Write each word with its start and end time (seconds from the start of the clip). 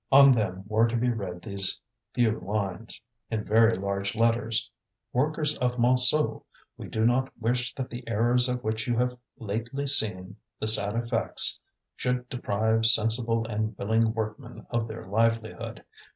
On 0.11 0.31
them 0.31 0.63
were 0.65 0.87
to 0.87 0.97
be 0.97 1.11
read 1.11 1.43
these 1.43 1.79
few 2.13 2.39
lines, 2.39 2.99
in 3.29 3.43
very 3.43 3.75
large 3.75 4.15
letters: 4.15 4.67
"Workers 5.13 5.55
of 5.59 5.73
Montsou! 5.77 6.41
We 6.75 6.87
do 6.87 7.05
not 7.05 7.31
wish 7.39 7.75
that 7.75 7.91
the 7.91 8.03
errors 8.07 8.49
of 8.49 8.63
which 8.63 8.87
you 8.87 8.97
have 8.97 9.15
lately 9.37 9.85
seen 9.85 10.37
the 10.59 10.65
sad 10.65 10.95
effects 10.95 11.59
should 11.95 12.27
deprive 12.29 12.87
sensible 12.87 13.45
and 13.45 13.77
willing 13.77 14.15
workmen 14.15 14.65
of 14.71 14.87
their 14.87 15.05
livelihood. 15.05 15.83